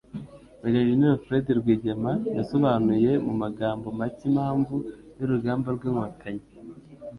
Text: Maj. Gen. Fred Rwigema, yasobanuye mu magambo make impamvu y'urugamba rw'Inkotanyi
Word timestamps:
Maj. 0.61 0.73
Gen. 0.87 1.03
Fred 1.25 1.45
Rwigema, 1.59 2.11
yasobanuye 2.37 3.11
mu 3.25 3.33
magambo 3.41 3.87
make 3.99 4.21
impamvu 4.29 4.75
y'urugamba 5.17 5.67
rw'Inkotanyi 5.75 6.45